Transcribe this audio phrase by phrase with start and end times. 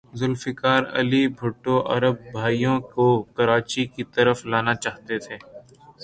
[0.19, 3.05] ذوالفقار علی بھٹو عرب بھائیوں کو
[3.35, 5.37] کراچی کی طرف لانا چاہتے تھے۔